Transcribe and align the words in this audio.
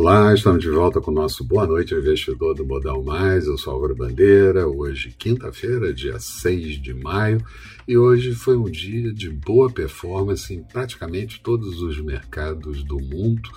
Olá, 0.00 0.32
estamos 0.32 0.62
de 0.62 0.70
volta 0.70 1.00
com 1.00 1.10
o 1.10 1.14
nosso 1.14 1.42
Boa 1.42 1.66
Noite 1.66 1.92
Investidor 1.92 2.54
do 2.54 2.64
Modal 2.64 3.02
Mais. 3.02 3.48
Eu 3.48 3.58
sou 3.58 3.72
Álvaro 3.72 3.96
Bandeira. 3.96 4.68
Hoje, 4.68 5.12
quinta-feira, 5.18 5.92
dia 5.92 6.20
6 6.20 6.80
de 6.80 6.94
maio, 6.94 7.44
e 7.86 7.98
hoje 7.98 8.32
foi 8.32 8.56
um 8.56 8.70
dia 8.70 9.12
de 9.12 9.28
boa 9.28 9.68
performance 9.68 10.54
em 10.54 10.62
praticamente 10.62 11.40
todos 11.42 11.82
os 11.82 12.00
mercados 12.00 12.84
do 12.84 13.00
mundo. 13.00 13.50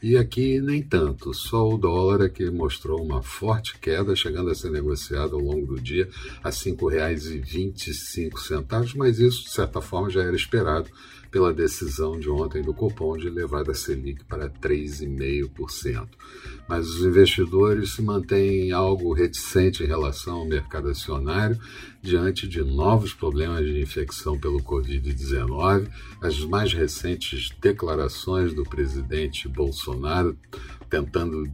E 0.00 0.16
aqui 0.16 0.60
nem 0.60 0.80
tanto, 0.80 1.34
só 1.34 1.68
o 1.68 1.76
dólar 1.76 2.30
que 2.30 2.48
mostrou 2.52 3.02
uma 3.02 3.20
forte 3.20 3.76
queda, 3.80 4.14
chegando 4.14 4.48
a 4.48 4.54
ser 4.54 4.70
negociado 4.70 5.34
ao 5.34 5.42
longo 5.42 5.74
do 5.74 5.80
dia 5.80 6.08
a 6.40 6.50
R$ 6.50 6.54
5,25, 6.54 8.94
mas 8.94 9.18
isso, 9.18 9.42
de 9.42 9.50
certa 9.50 9.80
forma, 9.80 10.08
já 10.08 10.22
era 10.22 10.36
esperado 10.36 10.88
pela 11.30 11.52
decisão 11.52 12.18
de 12.18 12.28
ontem 12.28 12.62
do 12.62 12.74
Copom 12.74 13.16
de 13.16 13.30
levar 13.30 13.68
a 13.70 13.74
Selic 13.74 14.24
para 14.24 14.50
3,5%. 14.50 16.08
Mas 16.68 16.88
os 16.88 17.04
investidores 17.04 17.92
se 17.92 18.02
mantêm 18.02 18.72
algo 18.72 19.12
reticentes 19.12 19.80
em 19.80 19.86
relação 19.86 20.38
ao 20.38 20.46
mercado 20.46 20.88
acionário 20.88 21.58
diante 22.02 22.48
de 22.48 22.62
novos 22.62 23.12
problemas 23.12 23.64
de 23.64 23.80
infecção 23.80 24.38
pelo 24.38 24.62
Covid-19, 24.62 25.88
as 26.20 26.40
mais 26.44 26.72
recentes 26.72 27.50
declarações 27.60 28.54
do 28.54 28.64
presidente 28.64 29.48
Bolsonaro 29.48 30.36
tentando 30.88 31.48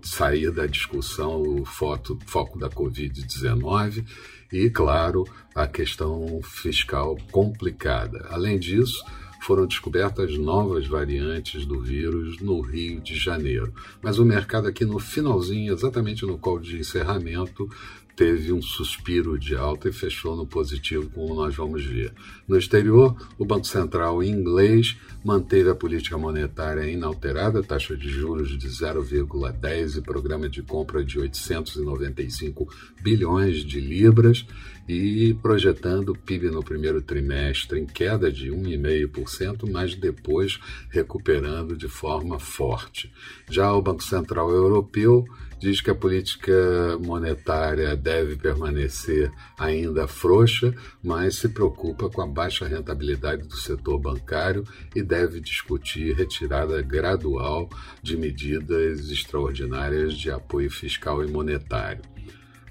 sair 0.00 0.52
da 0.52 0.66
discussão 0.66 1.42
o 1.42 1.64
foco 1.64 2.58
da 2.58 2.70
Covid-19 2.70 4.04
e, 4.52 4.70
claro, 4.70 5.24
a 5.54 5.66
questão 5.66 6.40
fiscal 6.42 7.16
complicada. 7.30 8.26
Além 8.30 8.58
disso, 8.58 9.04
foram 9.42 9.66
descobertas 9.66 10.36
novas 10.36 10.86
variantes 10.86 11.64
do 11.64 11.80
vírus 11.80 12.40
no 12.40 12.60
Rio 12.60 13.00
de 13.00 13.14
Janeiro. 13.14 13.72
Mas 14.02 14.18
o 14.18 14.24
mercado 14.24 14.66
aqui 14.66 14.84
no 14.84 14.98
finalzinho, 14.98 15.72
exatamente 15.72 16.26
no 16.26 16.36
call 16.36 16.58
de 16.58 16.78
encerramento, 16.78 17.70
teve 18.16 18.50
um 18.50 18.62
suspiro 18.62 19.38
de 19.38 19.54
alta 19.54 19.90
e 19.90 19.92
fechou 19.92 20.34
no 20.34 20.46
positivo, 20.46 21.10
como 21.10 21.34
nós 21.34 21.54
vamos 21.54 21.84
ver. 21.84 22.12
No 22.48 22.56
exterior, 22.56 23.14
o 23.38 23.44
Banco 23.44 23.66
Central 23.66 24.22
inglês 24.22 24.96
manteve 25.22 25.68
a 25.68 25.74
política 25.74 26.16
monetária 26.16 26.90
inalterada, 26.90 27.62
taxa 27.62 27.94
de 27.94 28.08
juros 28.08 28.56
de 28.56 28.68
0,10 28.68 29.98
e 29.98 30.00
programa 30.00 30.48
de 30.48 30.62
compra 30.62 31.04
de 31.04 31.18
895 31.18 32.66
bilhões 33.02 33.58
de 33.58 33.80
libras 33.80 34.46
e 34.88 35.34
projetando 35.42 36.10
o 36.10 36.18
PIB 36.18 36.50
no 36.50 36.62
primeiro 36.62 37.02
trimestre 37.02 37.80
em 37.80 37.86
queda 37.86 38.30
de 38.30 38.50
1,5%, 38.50 39.68
mas 39.70 39.94
depois 39.94 40.60
recuperando 40.88 41.76
de 41.76 41.88
forma 41.88 42.38
forte. 42.38 43.12
Já 43.50 43.72
o 43.72 43.82
Banco 43.82 44.04
Central 44.04 44.50
Europeu 44.50 45.26
diz 45.58 45.80
que 45.80 45.90
a 45.90 45.94
política 45.94 46.52
monetária 47.00 47.96
deve 48.06 48.36
permanecer 48.36 49.32
ainda 49.58 50.06
frouxa, 50.06 50.72
mas 51.02 51.38
se 51.38 51.48
preocupa 51.48 52.08
com 52.08 52.22
a 52.22 52.26
baixa 52.26 52.64
rentabilidade 52.64 53.42
do 53.48 53.56
setor 53.56 53.98
bancário 53.98 54.62
e 54.94 55.02
deve 55.02 55.40
discutir 55.40 56.14
retirada 56.14 56.80
gradual 56.82 57.68
de 58.00 58.16
medidas 58.16 59.10
extraordinárias 59.10 60.14
de 60.14 60.30
apoio 60.30 60.70
fiscal 60.70 61.24
e 61.24 61.26
monetário. 61.26 62.00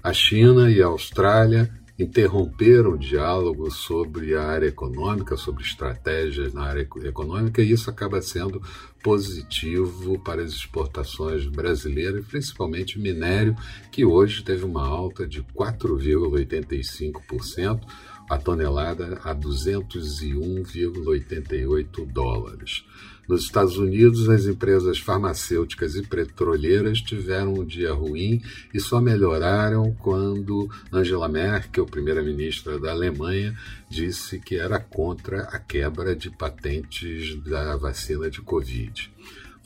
A 0.02 0.10
China 0.10 0.70
e 0.70 0.80
a 0.80 0.86
Austrália 0.86 1.70
interromperam 1.98 2.92
o 2.92 2.98
diálogo 2.98 3.70
sobre 3.70 4.34
a 4.34 4.42
área 4.42 4.66
econômica, 4.66 5.34
sobre 5.36 5.62
estratégias 5.62 6.52
na 6.52 6.64
área 6.64 6.86
econômica, 7.04 7.62
e 7.62 7.72
isso 7.72 7.88
acaba 7.88 8.20
sendo 8.20 8.60
positivo 9.02 10.18
para 10.18 10.42
as 10.42 10.52
exportações 10.52 11.46
brasileiras, 11.46 12.26
principalmente 12.26 12.98
minério, 12.98 13.56
que 13.90 14.04
hoje 14.04 14.44
teve 14.44 14.62
uma 14.64 14.86
alta 14.86 15.26
de 15.26 15.42
4,85%, 15.42 17.80
a 18.28 18.36
tonelada 18.36 19.18
a 19.22 19.34
201,88 19.34 22.04
dólares. 22.06 22.84
Nos 23.28 23.42
Estados 23.42 23.76
Unidos, 23.76 24.28
as 24.28 24.46
empresas 24.46 24.98
farmacêuticas 25.00 25.96
e 25.96 26.02
petroleiras 26.02 27.00
tiveram 27.00 27.54
um 27.54 27.64
dia 27.64 27.92
ruim 27.92 28.40
e 28.72 28.78
só 28.78 29.00
melhoraram 29.00 29.92
quando 29.98 30.70
Angela 30.92 31.28
Merkel, 31.28 31.86
primeira-ministra 31.86 32.78
da 32.78 32.92
Alemanha, 32.92 33.56
disse 33.88 34.38
que 34.38 34.56
era 34.56 34.78
contra 34.78 35.42
a 35.42 35.58
quebra 35.58 36.14
de 36.14 36.30
patentes 36.30 37.36
da 37.42 37.76
vacina 37.76 38.30
de 38.30 38.40
Covid. 38.40 39.10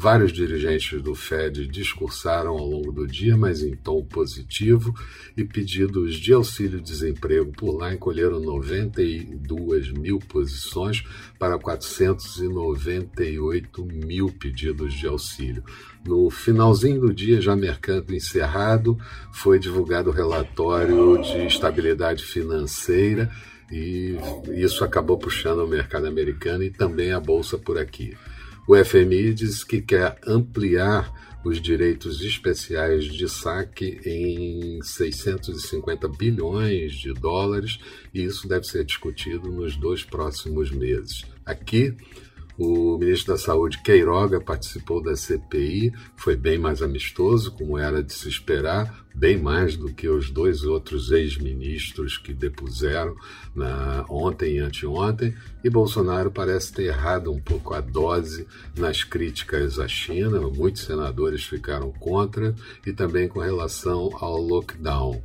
Vários 0.03 0.33
dirigentes 0.33 1.03
do 1.03 1.15
Fed 1.15 1.67
discursaram 1.67 2.53
ao 2.53 2.67
longo 2.67 2.91
do 2.91 3.07
dia, 3.07 3.37
mas 3.37 3.63
em 3.63 3.77
tom 3.77 4.03
positivo, 4.03 4.95
e 5.37 5.45
pedidos 5.45 6.15
de 6.15 6.33
auxílio-desemprego 6.33 7.53
por 7.53 7.77
lá 7.77 7.93
encolheram 7.93 8.41
92 8.41 9.93
mil 9.93 10.19
posições 10.19 11.05
para 11.39 11.59
498 11.59 13.85
mil 13.85 14.33
pedidos 14.33 14.95
de 14.95 15.07
auxílio. 15.07 15.63
No 16.03 16.31
finalzinho 16.31 17.03
do 17.03 17.13
dia, 17.13 17.39
já 17.39 17.55
mercado 17.55 18.15
encerrado, 18.15 18.97
foi 19.31 19.59
divulgado 19.59 20.09
o 20.09 20.15
relatório 20.15 21.21
de 21.21 21.45
estabilidade 21.45 22.25
financeira 22.25 23.31
e 23.71 24.17
isso 24.55 24.83
acabou 24.83 25.19
puxando 25.19 25.59
o 25.59 25.69
mercado 25.69 26.07
americano 26.07 26.65
e 26.65 26.71
também 26.71 27.13
a 27.13 27.21
bolsa 27.21 27.59
por 27.59 27.77
aqui. 27.77 28.17
O 28.67 28.77
FMI 28.77 29.35
diz 29.35 29.65
que 29.65 29.81
quer 29.81 30.19
ampliar 30.27 31.13
os 31.45 31.61
direitos 31.61 32.21
especiais 32.21 33.05
de 33.05 33.29
saque 33.29 34.01
em 34.05 34.83
650 34.83 36.07
bilhões 36.09 36.93
de 36.93 37.13
dólares 37.15 37.79
e 38.13 38.23
isso 38.23 38.47
deve 38.47 38.67
ser 38.67 38.85
discutido 38.85 39.51
nos 39.51 39.77
dois 39.77 40.05
próximos 40.05 40.71
meses. 40.71 41.25
Aqui, 41.45 41.97
o 42.61 42.99
ministro 42.99 43.33
da 43.33 43.39
Saúde, 43.39 43.81
Queiroga, 43.83 44.39
participou 44.39 45.03
da 45.03 45.17
CPI, 45.17 45.95
foi 46.15 46.37
bem 46.37 46.59
mais 46.59 46.83
amistoso, 46.83 47.53
como 47.53 47.79
era 47.79 48.03
de 48.03 48.13
se 48.13 48.29
esperar, 48.29 49.03
bem 49.15 49.39
mais 49.39 49.77
do 49.77 49.91
que 49.91 50.07
os 50.07 50.31
dois 50.31 50.63
outros 50.63 51.11
ex-ministros 51.11 52.19
que 52.19 52.35
depuseram 52.35 53.17
na, 53.55 54.05
ontem 54.11 54.57
e 54.57 54.59
anteontem. 54.59 55.35
E 55.65 55.71
Bolsonaro 55.71 56.31
parece 56.31 56.75
ter 56.75 56.83
errado 56.83 57.33
um 57.33 57.41
pouco 57.41 57.73
a 57.73 57.81
dose 57.81 58.47
nas 58.77 59.03
críticas 59.03 59.79
à 59.79 59.89
China, 59.89 60.39
muitos 60.41 60.83
senadores 60.83 61.45
ficaram 61.45 61.91
contra, 61.93 62.55
e 62.87 62.93
também 62.93 63.27
com 63.27 63.41
relação 63.41 64.11
ao 64.21 64.37
lockdown 64.37 65.23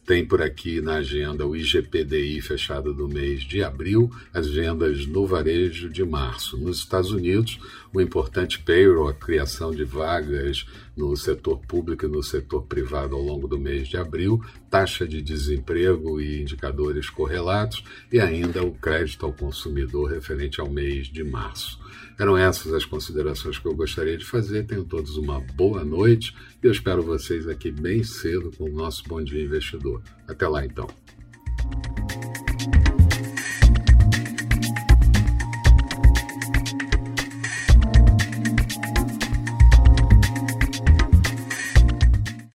tem 0.05 0.25
por 0.25 0.41
aqui 0.41 0.81
na 0.81 0.95
agenda 0.95 1.45
o 1.45 1.55
IGPDI 1.55 2.41
fechado 2.41 2.93
do 2.93 3.07
mês 3.07 3.41
de 3.41 3.63
abril, 3.63 4.11
as 4.33 4.47
vendas 4.47 5.05
no 5.05 5.25
varejo 5.25 5.89
de 5.89 6.03
março. 6.03 6.57
Nos 6.57 6.79
Estados 6.79 7.11
Unidos, 7.11 7.59
o 7.93 8.01
importante 8.01 8.59
payroll, 8.59 9.07
a 9.07 9.13
criação 9.13 9.71
de 9.71 9.83
vagas 9.83 10.65
no 10.95 11.15
setor 11.15 11.59
público 11.59 12.05
e 12.05 12.09
no 12.09 12.21
setor 12.21 12.63
privado 12.63 13.15
ao 13.15 13.21
longo 13.21 13.47
do 13.47 13.57
mês 13.57 13.87
de 13.87 13.97
abril, 13.97 14.43
taxa 14.69 15.07
de 15.07 15.21
desemprego 15.21 16.19
e 16.21 16.41
indicadores 16.41 17.09
correlatos 17.09 17.83
e 18.11 18.19
ainda 18.19 18.63
o 18.63 18.71
crédito 18.71 19.25
ao 19.25 19.33
consumidor 19.33 20.11
referente 20.11 20.59
ao 20.59 20.69
mês 20.69 21.07
de 21.07 21.23
março. 21.23 21.79
Eram 22.19 22.37
essas 22.37 22.73
as 22.73 22.85
considerações 22.85 23.57
que 23.57 23.65
eu 23.65 23.73
gostaria 23.73 24.17
de 24.17 24.25
fazer. 24.25 24.65
Tenham 24.65 24.85
todos 24.85 25.17
uma 25.17 25.39
boa 25.39 25.83
noite 25.83 26.35
e 26.61 26.67
eu 26.67 26.71
espero 26.71 27.01
vocês 27.01 27.47
aqui 27.47 27.71
bem 27.71 28.03
cedo 28.03 28.51
com 28.55 28.65
o 28.65 28.73
nosso 28.73 29.03
Bom 29.07 29.23
Dia 29.23 29.41
Investidor. 29.71 30.01
Até 30.27 30.47
lá 30.47 30.65
então. 30.65 30.87